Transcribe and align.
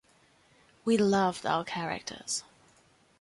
We 0.83 0.97
loved 0.97 1.45
our 1.45 1.63
characters. 1.63 2.43